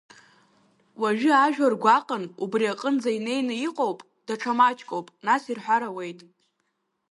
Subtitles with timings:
[1.01, 6.19] Уажәы ажәлар гәаҟын, убри аҟынӡа инеины иҟоуп, даҽа маҷкоуп, нас ирҳәар ауеит…